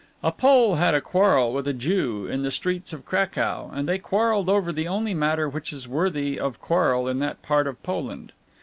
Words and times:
A 0.23 0.31
Pole 0.31 0.77
had 0.77 0.95
a 0.95 0.99
quarrel 0.99 1.53
with 1.53 1.67
a 1.67 1.73
Jew 1.73 2.25
in 2.25 2.41
the 2.41 2.49
streets 2.49 2.91
of 2.91 3.05
Cracow, 3.05 3.69
and 3.71 3.87
they 3.87 3.99
quarrelled 3.99 4.49
over 4.49 4.71
the 4.73 4.87
only 4.87 5.13
matter 5.13 5.47
which 5.47 5.71
is 5.71 5.87
worthy 5.87 6.39
of 6.39 6.59
quarrel 6.59 7.07
in 7.07 7.19
that 7.19 7.43
part 7.43 7.67
of 7.67 7.83
Poland. 7.83 8.31